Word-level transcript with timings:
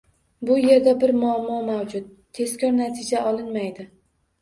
Bu 0.49 0.55
yerda 0.61 0.93
bir 1.03 1.13
muammo 1.19 1.59
mavjud– 1.69 2.09
tezkor 2.41 2.77
natija 2.83 3.25
olinmaydi. 3.37 3.91